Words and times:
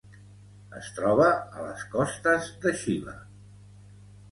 Es 0.79 0.87
troba 0.99 1.27
a 1.59 1.67
les 1.67 1.85
costes 1.93 2.51
de 2.65 2.75
Xile. 2.83 3.17